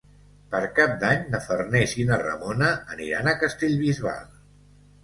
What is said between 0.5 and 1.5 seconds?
Per Cap d'Any na